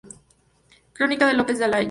Crónica 0.93 1.27
de 1.27 1.35
López 1.35 1.59
de 1.59 1.65
Ayala 1.65 1.79